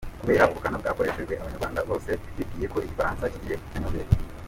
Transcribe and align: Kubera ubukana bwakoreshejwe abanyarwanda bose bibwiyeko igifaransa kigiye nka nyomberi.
Kubera 0.21 0.49
ubukana 0.51 0.81
bwakoreshejwe 0.81 1.33
abanyarwanda 1.35 1.79
bose 1.89 2.09
bibwiyeko 2.35 2.77
igifaransa 2.79 3.31
kigiye 3.33 3.55
nka 3.69 3.77
nyomberi. 3.81 4.11